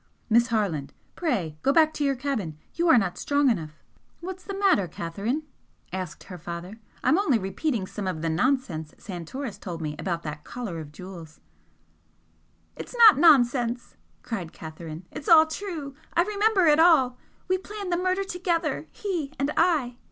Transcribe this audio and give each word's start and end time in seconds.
"Miss 0.31 0.47
Harland, 0.47 0.93
pray 1.15 1.59
go 1.61 1.71
back 1.71 1.93
to 1.93 2.03
your 2.03 2.15
cabin 2.15 2.57
you 2.73 2.89
are 2.89 2.97
not 2.97 3.19
strong 3.19 3.51
enough" 3.51 3.83
"What's 4.19 4.43
the 4.43 4.55
matter, 4.57 4.87
Catherine?" 4.87 5.43
asked 5.93 6.23
her 6.23 6.39
father 6.39 6.79
"I'm 7.03 7.19
only 7.19 7.37
repeating 7.37 7.85
some 7.85 8.07
of 8.07 8.23
the 8.23 8.27
nonsense 8.29 8.95
Santoris 8.97 9.59
told 9.59 9.79
me 9.79 9.95
about 9.99 10.23
that 10.23 10.43
collar 10.43 10.79
of 10.79 10.91
jewels" 10.91 11.39
"It's 12.77 12.95
not 12.97 13.19
nonsense!" 13.19 13.95
cried 14.23 14.53
Catherine. 14.53 15.05
"It's 15.11 15.29
all 15.29 15.45
true! 15.45 15.93
I 16.15 16.23
remember 16.23 16.65
it 16.65 16.79
all 16.79 17.19
we 17.47 17.59
planned 17.59 17.91
the 17.91 17.95
murder 17.97 18.23
together 18.23 18.87
he 18.89 19.31
and 19.37 19.51
I!" 19.55 19.97